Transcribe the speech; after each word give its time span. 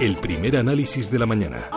El 0.00 0.16
primer 0.16 0.56
análisis 0.56 1.10
de 1.10 1.18
la 1.18 1.26
mañana. 1.26 1.70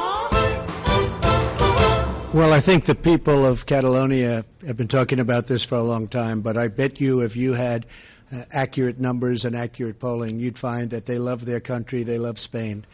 Well, 2.33 2.51
I 2.51 2.59
think 2.59 2.85
the 2.85 2.93
people 2.93 3.45
of 3.45 3.65
Catalonia 3.65 4.43
have 4.65 4.75
been 4.75 4.89
talking 4.89 5.19
about 5.19 5.47
this 5.47 5.63
for 5.63 5.75
a 5.75 5.81
long 5.81 6.07
time, 6.07 6.41
but 6.41 6.57
I 6.57 6.67
bet 6.67 6.99
you 6.99 7.21
if 7.21 7.37
you 7.37 7.53
had 7.53 7.85
uh, 8.31 8.43
accurate 8.51 8.99
numbers 8.99 9.45
and 9.45 9.55
accurate 9.55 9.97
polling, 9.97 10.39
you'd 10.39 10.57
find 10.57 10.89
that 10.89 11.05
they 11.05 11.17
love 11.19 11.45
their 11.45 11.61
country, 11.61 12.03
they 12.03 12.17
love 12.17 12.37
Spain. 12.37 12.85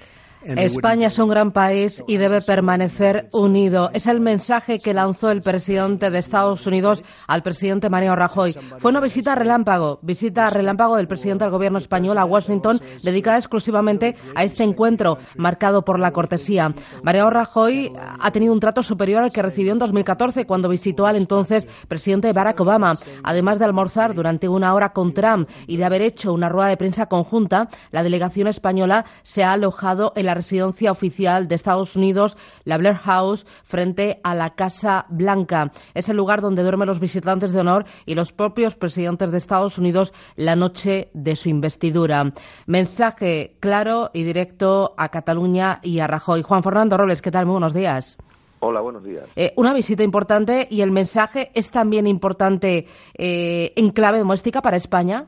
España 0.45 1.07
es 1.07 1.19
un 1.19 1.29
gran 1.29 1.51
país 1.51 2.03
y 2.07 2.17
debe 2.17 2.41
permanecer 2.41 3.29
unido. 3.31 3.89
Es 3.93 4.07
el 4.07 4.19
mensaje 4.19 4.79
que 4.79 4.93
lanzó 4.93 5.31
el 5.31 5.41
presidente 5.41 6.09
de 6.09 6.19
Estados 6.19 6.67
Unidos 6.67 7.03
al 7.27 7.43
presidente 7.43 7.89
Mariano 7.89 8.15
Rajoy. 8.15 8.53
Fue 8.79 8.91
una 8.91 8.99
visita 8.99 9.35
relámpago, 9.35 9.99
visita 10.01 10.49
relámpago 10.49 10.97
del 10.97 11.07
presidente 11.07 11.45
del 11.45 11.51
gobierno 11.51 11.77
español 11.77 12.17
a 12.17 12.25
Washington, 12.25 12.79
dedicada 13.03 13.37
exclusivamente 13.37 14.15
a 14.35 14.43
este 14.43 14.63
encuentro 14.63 15.17
marcado 15.37 15.85
por 15.85 15.99
la 15.99 16.11
cortesía. 16.11 16.73
Mariano 17.03 17.29
Rajoy 17.29 17.93
ha 18.19 18.31
tenido 18.31 18.53
un 18.53 18.59
trato 18.59 18.83
superior 18.83 19.23
al 19.23 19.31
que 19.31 19.41
recibió 19.41 19.71
en 19.71 19.79
2014 19.79 20.45
cuando 20.45 20.69
visitó 20.69 21.07
al 21.07 21.15
entonces 21.15 21.67
presidente 21.87 22.33
Barack 22.33 22.59
Obama. 22.59 22.93
Además 23.23 23.59
de 23.59 23.65
almorzar 23.65 24.13
durante 24.13 24.49
una 24.49 24.73
hora 24.73 24.93
con 24.93 25.13
Trump 25.13 25.49
y 25.67 25.77
de 25.77 25.85
haber 25.85 26.01
hecho 26.01 26.33
una 26.33 26.49
rueda 26.49 26.67
de 26.67 26.77
prensa 26.77 27.05
conjunta, 27.05 27.69
la 27.91 28.03
delegación 28.03 28.47
española 28.47 29.05
se 29.21 29.43
ha 29.43 29.53
alojado 29.53 30.11
en 30.15 30.25
la 30.25 30.32
residencia 30.33 30.91
oficial 30.91 31.47
de 31.47 31.55
Estados 31.55 31.95
Unidos, 31.95 32.37
la 32.63 32.77
Blair 32.77 32.95
House, 32.95 33.45
frente 33.63 34.19
a 34.23 34.35
la 34.35 34.51
Casa 34.55 35.05
Blanca. 35.09 35.71
Es 35.93 36.09
el 36.09 36.17
lugar 36.17 36.41
donde 36.41 36.63
duermen 36.63 36.87
los 36.87 36.99
visitantes 36.99 37.51
de 37.51 37.59
honor 37.59 37.85
y 38.05 38.15
los 38.15 38.31
propios 38.31 38.75
presidentes 38.75 39.31
de 39.31 39.37
Estados 39.37 39.77
Unidos 39.77 40.13
la 40.35 40.55
noche 40.55 41.09
de 41.13 41.35
su 41.35 41.49
investidura. 41.49 42.33
Mensaje 42.65 43.57
claro 43.59 44.11
y 44.13 44.23
directo 44.23 44.93
a 44.97 45.09
Cataluña 45.09 45.79
y 45.81 45.99
a 45.99 46.07
Rajoy. 46.07 46.41
Juan 46.41 46.63
Fernando 46.63 46.97
Robles, 46.97 47.21
¿qué 47.21 47.31
tal? 47.31 47.45
Muy 47.45 47.53
buenos 47.53 47.73
días. 47.73 48.17
Hola, 48.65 48.79
buenos 48.79 49.03
días. 49.03 49.29
Eh, 49.35 49.51
una 49.57 49.73
visita 49.73 50.03
importante 50.03 50.67
y 50.71 50.81
el 50.81 50.91
mensaje 50.91 51.51
es 51.53 51.69
también 51.69 52.07
importante 52.07 52.85
eh, 53.17 53.73
en 53.75 53.89
clave 53.89 54.19
doméstica 54.19 54.61
para 54.61 54.77
España. 54.77 55.27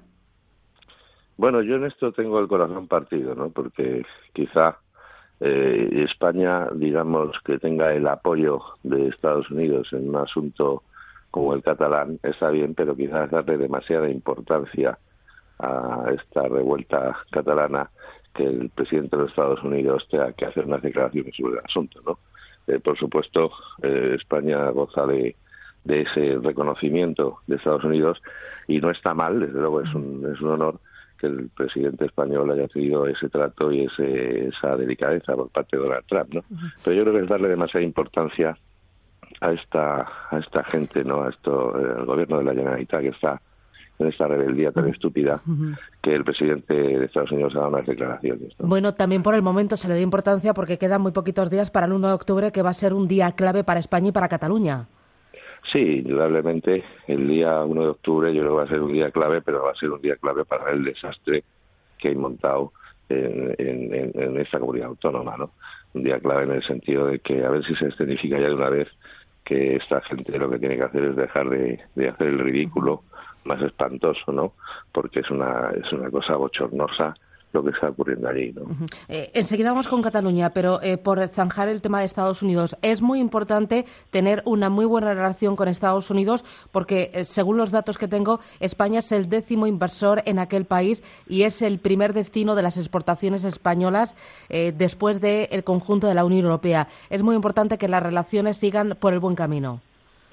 Bueno, 1.36 1.62
yo 1.62 1.76
en 1.76 1.84
esto 1.84 2.14
tengo 2.14 2.40
el 2.40 2.48
corazón 2.48 2.88
partido, 2.88 3.36
¿no? 3.36 3.50
Porque 3.50 4.04
quizá 4.32 4.80
eh, 5.42 6.06
España, 6.10 6.68
digamos, 6.74 7.36
que 7.44 7.58
tenga 7.60 7.94
el 7.94 8.08
apoyo 8.08 8.62
de 8.84 9.08
Estados 9.10 9.50
Unidos 9.52 9.88
en 9.92 10.10
un 10.10 10.16
asunto 10.16 10.84
como 11.32 11.54
el 11.54 11.64
catalán, 11.64 12.20
está 12.24 12.50
bien, 12.50 12.74
pero 12.76 12.96
quizás 12.96 13.30
darle 13.30 13.58
demasiada 13.58 14.10
importancia 14.10 14.98
a 15.60 16.06
esta 16.14 16.48
revuelta 16.48 17.18
catalana 17.32 17.90
que 18.34 18.44
el 18.44 18.70
presidente 18.70 19.16
de 19.16 19.24
los 19.24 19.32
Estados 19.32 19.64
Unidos 19.64 20.08
tenga 20.10 20.32
que 20.34 20.46
hacer 20.46 20.66
unas 20.66 20.82
declaraciones 20.82 21.36
sobre 21.36 21.60
el 21.60 21.66
asunto, 21.66 22.02
¿no? 22.06 22.20
Eh, 22.68 22.80
por 22.80 22.98
supuesto, 22.98 23.52
eh, 23.84 24.16
España 24.20 24.70
goza 24.70 25.06
de, 25.06 25.36
ese 25.86 26.40
reconocimiento 26.42 27.40
de 27.46 27.58
Estados 27.58 27.84
Unidos 27.84 28.20
y 28.68 28.80
no 28.80 28.90
está 28.90 29.14
mal, 29.14 29.40
desde 29.40 29.60
luego 29.60 29.82
es 29.82 29.94
un, 29.94 30.28
es 30.34 30.42
un 30.42 30.50
honor 30.50 30.80
que 31.18 31.28
el 31.28 31.50
presidente 31.50 32.06
español 32.06 32.52
haya 32.52 32.68
tenido 32.68 33.08
ese 33.08 33.30
trato 33.30 33.72
y 33.72 33.86
ese, 33.86 34.48
esa 34.48 34.76
delicadeza 34.76 35.36
por 35.36 35.50
parte 35.50 35.78
de 35.78 35.84
Donald 35.84 36.06
Trump, 36.08 36.34
¿no? 36.34 36.44
Pero 36.84 36.96
yo 36.96 37.04
creo 37.04 37.16
que 37.16 37.24
es 37.24 37.30
darle 37.30 37.50
demasiada 37.50 37.86
importancia 37.86 38.58
a 39.42 39.52
esta 39.52 40.02
a 40.30 40.38
esta 40.40 40.64
gente, 40.66 41.04
¿no? 41.04 41.24
A 41.24 41.30
esto, 41.30 41.78
el 41.78 42.02
eh, 42.02 42.06
gobierno 42.06 42.38
de 42.40 42.44
la 42.46 42.54
Generalitat 42.54 43.02
que 43.02 43.10
está 43.10 43.42
en 43.98 44.08
esta 44.08 44.28
rebeldía 44.28 44.72
tan 44.72 44.90
estúpida 44.90 45.40
que 46.02 46.14
el 46.14 46.26
presidente 46.26 46.74
de 46.74 47.06
Estados 47.06 47.32
Unidos 47.32 47.56
haga 47.56 47.70
unas 47.70 47.86
declaraciones. 47.86 48.54
Bueno, 48.60 48.94
también 48.94 49.24
por 49.24 49.36
el 49.36 49.42
momento 49.42 49.78
se 49.78 49.88
le 49.88 49.94
da 49.94 50.02
importancia 50.02 50.54
porque 50.54 50.78
quedan 50.78 51.02
muy 51.02 51.14
poquitos 51.14 51.50
días 51.50 51.72
para 51.72 51.86
el 51.86 51.94
1 51.94 52.10
de 52.10 52.14
octubre, 52.14 52.52
que 52.52 52.62
va 52.62 52.72
a 52.72 52.74
ser 52.74 52.94
un 52.94 53.08
día 53.08 53.32
clave 53.32 53.64
para 53.64 53.80
España 53.80 54.10
y 54.10 54.12
para 54.12 54.28
Cataluña. 54.28 54.88
Sí, 55.72 56.00
indudablemente 56.00 56.84
el 57.08 57.28
día 57.28 57.64
1 57.64 57.82
de 57.82 57.90
octubre 57.90 58.34
yo 58.34 58.42
creo 58.42 58.52
que 58.52 58.58
va 58.58 58.64
a 58.64 58.68
ser 58.68 58.82
un 58.82 58.94
día 58.94 59.10
clave, 59.12 59.42
pero 59.42 59.64
va 59.64 59.72
a 59.72 59.76
ser 59.76 59.92
un 59.92 60.02
día 60.02 60.16
clave 60.16 60.46
para 60.46 60.72
el 60.72 60.84
desastre 60.84 61.44
que 61.98 62.10
hay 62.10 62.16
montado 62.16 62.72
en, 63.10 63.56
en, 63.58 64.38
esta 64.38 64.60
comunidad 64.60 64.90
autónoma, 64.90 65.38
¿no? 65.38 65.52
Un 65.94 66.04
día 66.04 66.20
clave 66.20 66.44
en 66.44 66.52
el 66.52 66.64
sentido 66.64 67.08
de 67.08 67.20
que 67.20 67.44
a 67.44 67.50
ver 67.50 67.64
si 67.66 67.76
se 67.76 67.88
escenifica 67.88 68.40
ya 68.40 68.48
de 68.48 68.54
una 68.54 68.70
vez 68.70 68.88
que 69.44 69.76
esta 69.76 70.02
gente 70.02 70.38
lo 70.38 70.50
que 70.50 70.60
tiene 70.60 70.76
que 70.76 70.84
hacer 70.84 71.04
es 71.04 71.16
dejar 71.16 71.50
de, 71.50 71.80
de 71.96 72.10
hacer 72.10 72.28
el 72.28 72.40
ridículo 72.40 73.04
más 73.44 73.62
espantoso, 73.62 74.32
¿no? 74.32 74.54
Porque 74.92 75.22
es 75.22 75.30
una, 75.30 75.72
es 75.72 75.92
una 75.94 76.10
cosa 76.10 76.36
bochornosa 76.36 77.16
lo 77.56 77.64
que 77.64 77.72
está 77.72 77.90
ocurriendo 77.90 78.28
allí. 78.28 78.52
¿no? 78.52 78.66
Eh, 79.08 79.32
enseguida 79.34 79.72
vamos 79.72 79.88
con 79.88 80.02
Cataluña, 80.02 80.52
pero 80.52 80.82
eh, 80.82 80.98
por 80.98 81.26
zanjar 81.30 81.70
el 81.70 81.82
tema 81.82 82.00
de 82.00 82.06
Estados 82.06 82.44
Unidos, 82.44 82.78
es 82.82 83.02
muy 83.02 83.20
importante 83.20 83.86
tener 84.12 84.44
una 84.46 84.70
muy 84.70 84.86
buena 84.86 85.14
relación 85.14 85.56
con 85.56 85.68
Estados 85.68 86.12
Unidos 86.12 86.44
porque, 86.72 87.12
eh, 87.14 87.26
según 87.26 87.58
los 87.58 87.72
datos 87.72 87.98
que 87.98 88.08
tengo, 88.08 88.40
España 88.60 89.00
es 89.00 89.12
el 89.12 89.30
décimo 89.30 89.66
inversor 89.66 90.22
en 90.26 90.38
aquel 90.38 90.66
país 90.66 91.02
y 91.28 91.44
es 91.44 91.62
el 91.62 91.80
primer 91.80 92.14
destino 92.14 92.56
de 92.56 92.62
las 92.62 92.78
exportaciones 92.78 93.44
españolas 93.44 94.16
después 94.50 95.22
del 95.22 95.64
conjunto 95.64 96.08
de 96.08 96.14
la 96.14 96.26
Unión 96.26 96.46
Europea. 96.46 96.88
Es 97.10 97.24
muy 97.24 97.36
importante 97.36 97.78
que 97.78 97.88
las 97.88 98.04
relaciones 98.04 98.58
sigan 98.58 98.98
por 99.00 99.14
el 99.14 99.20
buen 99.20 99.36
camino. 99.36 99.80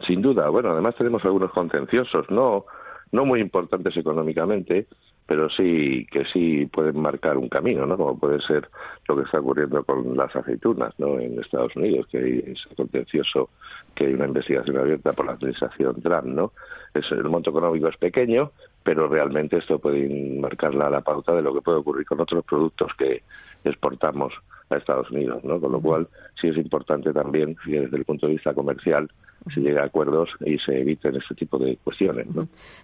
Sin 0.06 0.20
duda. 0.20 0.48
Bueno, 0.48 0.70
además 0.70 0.96
tenemos 0.96 1.24
algunos 1.24 1.52
contenciosos, 1.52 2.28
no, 2.30 2.64
no 3.12 3.24
muy 3.24 3.40
importantes 3.40 3.96
económicamente, 3.96 4.88
pero 5.26 5.48
sí 5.50 6.06
que 6.10 6.24
sí 6.32 6.66
pueden 6.66 7.00
marcar 7.00 7.36
un 7.36 7.48
camino, 7.48 7.86
¿no? 7.86 7.96
Como 7.96 8.18
puede 8.18 8.40
ser 8.42 8.68
lo 9.08 9.16
que 9.16 9.22
está 9.22 9.40
ocurriendo 9.40 9.82
con 9.84 10.16
las 10.16 10.34
aceitunas, 10.34 10.92
¿no? 10.98 11.18
En 11.18 11.38
Estados 11.40 11.74
Unidos, 11.76 12.06
que 12.10 12.38
ese 12.38 12.74
contencioso, 12.74 13.50
que 13.94 14.06
hay 14.06 14.14
una 14.14 14.26
investigación 14.26 14.78
abierta 14.78 15.12
por 15.12 15.26
la 15.26 15.32
administración 15.32 16.00
Trump, 16.02 16.26
¿no? 16.26 16.52
Es, 16.94 17.10
el 17.12 17.24
monto 17.24 17.50
económico 17.50 17.88
es 17.88 17.96
pequeño, 17.96 18.50
pero 18.82 19.08
realmente 19.08 19.58
esto 19.58 19.78
puede 19.78 20.08
marcar 20.40 20.74
la, 20.74 20.90
la 20.90 21.00
pauta 21.00 21.34
de 21.34 21.42
lo 21.42 21.54
que 21.54 21.62
puede 21.62 21.78
ocurrir 21.78 22.06
con 22.06 22.20
otros 22.20 22.44
productos 22.44 22.90
que 22.98 23.22
exportamos 23.64 24.32
a 24.70 24.76
Estados 24.76 25.10
Unidos, 25.10 25.44
¿no? 25.44 25.60
Con 25.60 25.72
lo 25.72 25.80
cual 25.80 26.08
sí 26.40 26.48
es 26.48 26.56
importante 26.56 27.12
también, 27.12 27.56
desde 27.64 27.96
el 27.96 28.04
punto 28.04 28.26
de 28.26 28.34
vista 28.34 28.54
comercial, 28.54 29.08
se 29.52 29.60
llegue 29.60 29.78
a 29.78 29.84
acuerdos 29.84 30.30
y 30.44 30.58
se 30.58 30.80
eviten 30.80 31.16
este 31.16 31.34
tipo 31.34 31.58
de 31.58 31.76
cuestiones. 31.82 32.26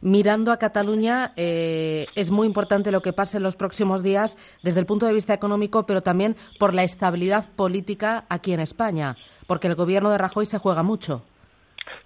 Mirando 0.00 0.52
a 0.52 0.58
Cataluña, 0.58 1.32
eh, 1.36 2.06
es 2.14 2.30
muy 2.30 2.46
importante 2.46 2.90
lo 2.90 3.02
que 3.02 3.12
pase 3.12 3.36
en 3.36 3.42
los 3.42 3.56
próximos 3.56 4.02
días 4.02 4.36
desde 4.62 4.80
el 4.80 4.86
punto 4.86 5.06
de 5.06 5.14
vista 5.14 5.34
económico, 5.34 5.86
pero 5.86 6.02
también 6.02 6.36
por 6.58 6.74
la 6.74 6.84
estabilidad 6.84 7.52
política 7.54 8.24
aquí 8.28 8.52
en 8.52 8.60
España, 8.60 9.16
porque 9.46 9.68
el 9.68 9.74
gobierno 9.74 10.10
de 10.10 10.18
Rajoy 10.18 10.46
se 10.46 10.58
juega 10.58 10.82
mucho. 10.82 11.22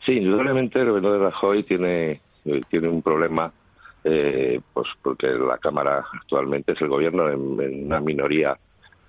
Sí, 0.04 0.12
indudablemente 0.12 0.80
el 0.80 0.88
gobierno 0.88 1.12
de 1.12 1.18
Rajoy 1.18 1.62
tiene, 1.64 2.20
eh, 2.44 2.60
tiene 2.68 2.88
un 2.88 3.02
problema, 3.02 3.52
eh, 4.04 4.60
pues 4.72 4.88
porque 5.02 5.28
la 5.28 5.58
Cámara 5.58 6.04
actualmente 6.12 6.72
es 6.72 6.80
el 6.80 6.88
gobierno 6.88 7.28
en 7.30 7.84
una 7.86 8.00
minoría 8.00 8.56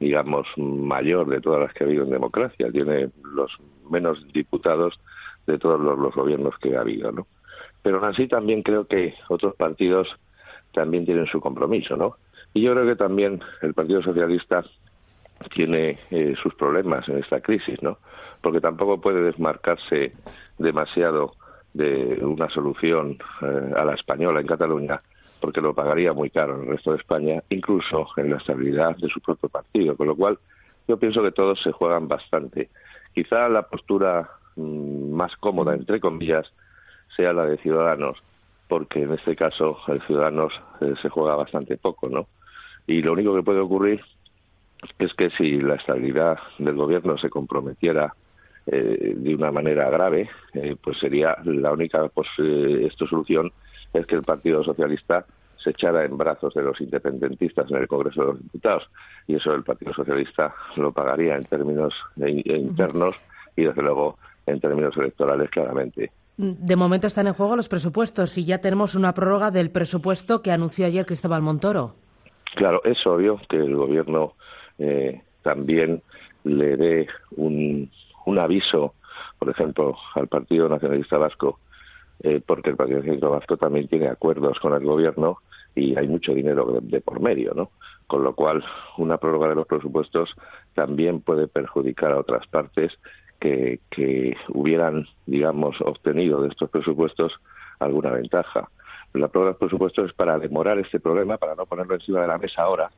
digamos, 0.04 0.46
mayor 0.58 1.28
de 1.30 1.40
todas 1.40 1.62
las 1.62 1.74
que 1.74 1.84
ha 1.84 1.88
habido 1.88 2.04
en 2.04 2.12
democracia. 2.12 2.72
Tiene 2.72 3.10
los 3.24 3.52
menos 3.90 4.18
diputados 4.34 5.00
de 5.46 5.58
todos 5.58 5.80
los, 5.80 6.14
gobiernos 6.14 6.58
que 6.59 6.76
ha 6.76 6.81
habido, 6.81 7.12
¿no? 7.12 7.28
Pero 7.81 8.04
así 8.06 8.28
también 8.28 8.64
creo 8.64 8.86
que 8.86 9.16
otros 9.28 9.56
partidos 9.56 10.08
también 10.74 11.06
tienen 11.06 11.28
su 11.28 11.42
compromiso, 11.42 11.98
¿no? 11.98 12.16
Y 12.54 12.62
yo 12.62 12.74
creo 12.74 12.86
que 12.86 12.96
también 12.96 13.42
el 13.62 13.74
Partido 13.74 14.02
Socialista 14.02 14.64
tiene 15.54 16.00
eh, 16.12 16.36
sus 16.42 16.54
problemas 16.56 17.08
en 17.09 17.18
esta 17.18 17.42
crisis, 17.42 17.81
¿no? 17.81 17.98
Porque 18.42 18.62
tampoco 18.62 19.02
puede 19.02 19.22
desmarcarse 19.22 20.14
demasiado 20.58 21.34
de 21.74 22.20
una 22.22 22.50
solución 22.50 23.18
eh, 23.42 23.74
a 23.75 23.84
la 23.84 23.94
española 23.94 24.40
en 24.40 24.48
Cataluña, 24.48 25.02
porque 25.42 25.62
lo 25.62 25.74
pagaría 25.74 26.13
muy 26.13 26.30
caro 26.30 26.56
en 26.56 26.62
el 26.62 26.68
resto 26.69 26.92
de 26.92 26.98
España, 26.98 27.44
incluso 27.50 28.07
en 28.16 28.30
la 28.30 28.38
estabilidad 28.38 28.96
de 28.98 29.10
su 29.10 29.19
propio 29.19 29.50
partido. 29.50 29.98
Con 29.98 30.07
lo 30.07 30.16
cual, 30.16 30.39
yo 30.88 30.98
pienso 30.98 31.22
que 31.22 31.31
todos 31.31 31.62
se 31.62 31.72
juegan 31.72 32.07
bastante. 32.07 32.69
Quizá 33.13 33.50
la 33.50 33.63
postura 33.63 34.30
Mm, 34.56 35.02
más 35.13 35.36
cómoda, 35.38 35.74
entre 35.74 36.00
comillas, 36.00 36.51
sea 37.15 37.33
la 37.33 37.45
de 37.45 37.57
Ciudadanos, 37.57 38.18
porque 38.68 39.04
en 39.04 39.13
este 39.13 39.36
caso 39.36 39.77
el 39.88 40.01
Ciudadanos 40.04 40.54
eh, 40.81 40.94
se 41.01 41.10
juega 41.10 41.36
bastante 41.36 41.77
poco, 41.77 42.10
¿no? 42.10 42.27
Y 42.88 43.01
lo 43.01 43.13
único 43.13 43.36
que 43.36 43.44
puede 43.44 43.60
ocurrir 43.60 44.01
es 45.00 45.13
que 45.13 45.30
si 45.31 45.62
la 45.62 45.75
estabilidad 45.75 46.38
del 46.57 46.75
gobierno 46.75 47.18
se 47.18 47.30
comprometiera 47.30 48.13
eh, 48.65 49.13
de 49.15 49.36
una 49.36 49.51
manera 49.51 49.89
grave, 49.89 50.30
eh, 50.54 50.75
pues 50.81 50.98
sería 51.00 51.38
la 51.45 51.71
única 51.71 52.07
pues, 52.10 52.27
esta 52.38 53.07
solución 53.07 53.51
es 53.94 54.06
que 54.06 54.15
el 54.15 54.24
Partido 54.24 54.63
Socialista 54.63 55.25
se 55.63 55.69
echara 55.69 56.04
en 56.04 56.18
brazos 56.18 56.54
de 56.54 56.63
los 56.63 56.80
independentistas 56.81 57.69
en 57.71 57.77
el 57.77 57.88
Congreso 57.88 58.21
de 58.21 58.27
los 58.27 58.44
Diputados 58.44 58.89
y 59.27 59.36
eso 59.36 59.54
el 59.54 59.63
Partido 59.63 59.94
Socialista 59.94 60.54
lo 60.75 60.92
pagaría 60.92 61.38
en 61.38 61.45
términos 61.45 61.94
internos 62.18 63.15
y 63.56 63.63
desde 63.63 63.81
luego 63.81 64.18
en 64.45 64.60
términos 64.60 64.95
electorales 64.98 65.50
claramente 65.50 66.12
De 66.38 66.75
momento 66.75 67.07
están 67.07 67.28
en 67.28 67.34
juego 67.34 67.56
los 67.56 67.69
presupuestos 67.69 68.38
y 68.38 68.45
ya 68.45 68.60
tenemos 68.60 68.95
una 68.95 69.13
prórroga 69.13 69.51
del 69.51 69.72
presupuesto 69.72 70.42
que 70.42 70.51
anunció 70.51 70.86
ayer 70.86 71.06
Cristóbal 71.06 71.42
Montoro. 71.42 71.95
Claro, 72.56 72.81
es 72.84 73.06
obvio 73.07 73.40
que 73.50 73.57
el 73.57 73.75
gobierno 73.75 74.34
eh, 74.78 75.22
también 75.42 76.01
le 76.44 76.78
dé 76.78 77.07
un, 77.36 77.90
un 78.25 78.40
aviso, 78.40 78.94
por 79.40 79.50
ejemplo, 79.50 79.95
al 80.16 80.28
Partido 80.28 80.69
Nacionalista 80.69 81.18
Vasco, 81.18 81.60
eh, 82.22 82.42
porque 82.46 82.69
el 82.69 82.75
Partido 82.75 83.00
Nacionalista 83.00 83.30
Vasco 83.30 83.57
también 83.57 83.88
tiene 83.88 84.07
acuerdos 84.07 84.60
con 84.60 84.74
el 84.74 84.84
gobierno 84.84 85.39
y 85.75 85.98
hay 85.98 86.07
mucho 86.07 86.34
dinero 86.34 86.80
de, 86.81 87.01
por 87.01 87.19
medio, 87.19 87.54
¿no? 87.54 87.72
Con 88.07 88.24
lo 88.24 88.36
cual, 88.36 88.63
una 88.98 89.18
prórroga 89.18 89.50
de 89.50 89.56
los 89.56 89.68
presupuestos 89.68 90.30
también 90.74 91.22
puede 91.22 91.48
perjudicar 91.48 92.12
a 92.12 92.19
otras 92.19 92.46
partes 92.48 92.92
que, 93.44 93.81
que 93.90 94.38
hubieran, 94.54 95.06
digamos, 95.25 95.75
obtenido 95.81 96.42
de 96.42 96.48
estos 96.48 96.69
presupuestos 96.69 97.34
alguna 97.78 98.12
ventaja. 98.12 98.69
La 99.13 99.28
prórroga 99.28 99.50
de 99.50 99.51
los 99.51 99.60
presupuestos 99.60 100.10
es 100.10 100.13
para 100.13 100.40
demorar 100.40 100.80
este 100.80 101.01
problema, 101.01 101.38
para 101.38 101.54
no 101.54 101.66
ponerlo 101.66 101.95
encima 101.95 102.22
de 102.22 102.28
la 102.28 102.38
mesa 102.38 102.62
ahora, 102.62 102.90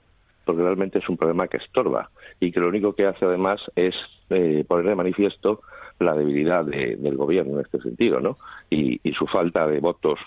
porque 0.45 0.61
realmente 0.61 0.99
es 0.99 1.09
un 1.09 1.17
problema 1.17 1.47
que 1.47 1.57
estorba 1.57 2.11
y 2.39 2.51
que 2.51 2.59
lo 2.59 2.67
único 2.67 2.93
que 2.93 3.07
hace 3.07 3.25
además 3.25 3.59
es 3.75 3.95
eh, 4.29 4.63
poner 4.67 4.85
de 4.85 4.95
manifiesto 4.95 5.61
la 5.97 6.13
debilidad 6.13 6.63
del 6.63 7.17
gobierno 7.17 7.55
en 7.55 7.65
este 7.65 7.81
sentido, 7.81 8.19
¿no? 8.19 8.37
Y, 8.69 8.99
y, 9.01 9.13
su 9.13 9.25
falta 9.25 9.65
de 9.65 9.79
votos 9.79 10.19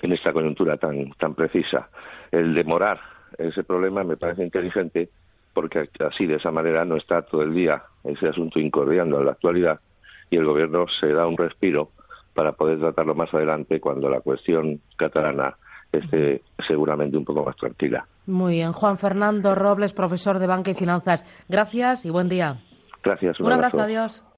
en 0.00 0.12
esta 0.12 0.32
coyuntura 0.32 0.76
tan 0.76 1.10
tan 1.18 1.34
precisa. 1.34 1.90
El 2.30 2.54
demorar 2.54 3.00
ese 3.36 3.64
problema 3.64 4.04
me 4.04 4.16
parece 4.16 4.44
inteligente 4.44 5.08
porque 5.52 5.88
así 6.06 6.26
de 6.26 6.36
esa 6.36 6.50
manera 6.50 6.84
no 6.84 6.96
está 6.96 7.22
todo 7.22 7.42
el 7.42 7.54
día 7.54 7.82
ese 8.04 8.28
asunto 8.28 8.58
incordiando 8.58 9.18
en 9.18 9.26
la 9.26 9.32
actualidad 9.32 9.80
y 10.30 10.36
el 10.36 10.44
gobierno 10.44 10.86
se 11.00 11.08
da 11.12 11.26
un 11.26 11.36
respiro 11.36 11.90
para 12.34 12.52
poder 12.52 12.78
tratarlo 12.78 13.14
más 13.14 13.32
adelante 13.34 13.80
cuando 13.80 14.08
la 14.08 14.20
cuestión 14.20 14.80
catalana 14.96 15.56
esté 15.92 16.42
seguramente 16.66 17.16
un 17.16 17.24
poco 17.24 17.44
más 17.44 17.56
tranquila. 17.56 18.06
Muy 18.26 18.54
bien. 18.54 18.72
Juan 18.72 18.96
Fernando 18.96 19.54
Robles, 19.54 19.92
profesor 19.92 20.38
de 20.38 20.46
Banca 20.46 20.70
y 20.70 20.74
Finanzas. 20.74 21.24
Gracias 21.48 22.06
y 22.06 22.10
buen 22.10 22.28
día. 22.28 22.58
Gracias. 23.02 23.40
Un, 23.40 23.52
abrazo. 23.52 23.80
Adiós. 23.80 24.22